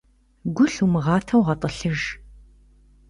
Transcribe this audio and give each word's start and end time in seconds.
Гу 0.55 0.65
лъумыгъатэу 0.73 1.45
гъэтӏылъыж. 1.45 2.01